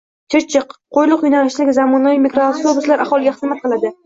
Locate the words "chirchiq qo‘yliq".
0.33-1.25